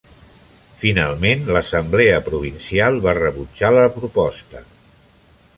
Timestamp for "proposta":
4.03-4.65